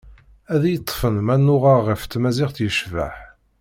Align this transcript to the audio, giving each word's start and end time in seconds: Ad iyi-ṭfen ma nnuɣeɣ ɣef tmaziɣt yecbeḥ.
Ad 0.53 0.63
iyi-ṭfen 0.65 1.15
ma 1.25 1.35
nnuɣeɣ 1.39 1.79
ɣef 1.87 2.01
tmaziɣt 2.05 2.57
yecbeḥ. 2.63 3.15